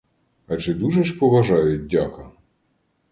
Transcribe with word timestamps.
А 0.47 0.57
чи 0.57 0.73
дуже 0.73 1.03
ж 1.03 1.17
поважають 1.19 1.87
дяка? 1.87 2.31